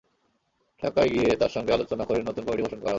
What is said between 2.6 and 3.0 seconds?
ঘোষণা করা হবে।